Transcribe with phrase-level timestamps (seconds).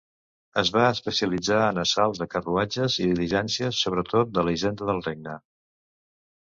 [0.61, 5.41] Es va especialitzar en assalts a carruatges i diligències, sobretot de la Hisenda del Regne.